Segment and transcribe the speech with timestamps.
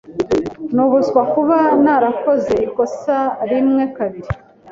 [0.73, 3.17] Nubuswa kuba narakoze ikosa
[3.49, 4.29] rimwe kabiri.